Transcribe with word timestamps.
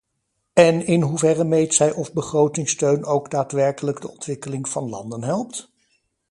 En 0.53 0.85
in 0.85 1.01
hoeverre 1.01 1.43
meet 1.43 1.73
zij 1.73 1.91
of 1.91 2.13
begrotingssteun 2.13 3.05
ook 3.05 3.31
daadwerkelijk 3.31 4.01
de 4.01 4.09
ontwikkeling 4.09 4.69
van 4.69 4.89
landen 4.89 5.23
helpt? 5.23 5.71